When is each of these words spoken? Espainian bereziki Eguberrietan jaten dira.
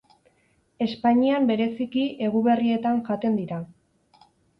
Espainian 0.85 1.45
bereziki 1.51 2.05
Eguberrietan 2.29 2.97
jaten 3.11 3.37
dira. 3.43 3.61